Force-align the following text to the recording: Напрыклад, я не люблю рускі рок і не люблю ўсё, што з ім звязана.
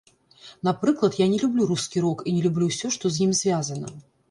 Напрыклад, 0.67 1.17
я 1.19 1.27
не 1.35 1.37
люблю 1.43 1.67
рускі 1.73 2.03
рок 2.07 2.25
і 2.27 2.35
не 2.39 2.43
люблю 2.47 2.73
ўсё, 2.73 2.93
што 2.99 3.05
з 3.19 3.25
ім 3.29 3.39
звязана. 3.45 3.97